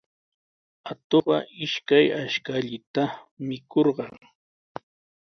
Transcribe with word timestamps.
Atuqqa 0.91 1.37
ishkay 1.65 2.05
ashkallaata 2.21 3.03
mikurqan. 3.47 4.13